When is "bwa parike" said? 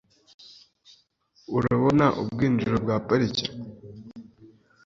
2.83-3.45